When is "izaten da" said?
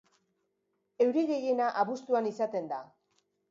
2.33-2.83